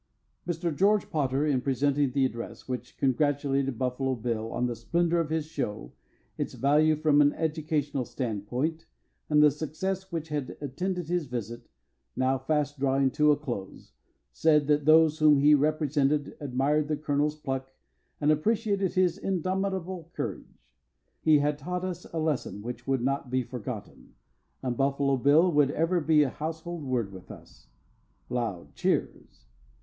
[0.47, 0.75] Mr.
[0.75, 5.45] George Potter, in presenting the address which congratulated Buffalo Bill on the splendor of his
[5.45, 5.93] show,
[6.39, 8.87] its value from an educational standpoint,
[9.29, 11.69] and the success which had attended his visit,
[12.15, 13.93] now fast drawing to a close,
[14.31, 17.71] said that those whom he represented admired the colonel's pluck
[18.19, 20.63] and appreciated his indomitable courage.
[21.21, 24.15] He had taught us a lesson which would not be forgotten,
[24.63, 27.67] and Buffalo Bill would ever be a household word with us.
[28.29, 29.45] (Loud cheers.)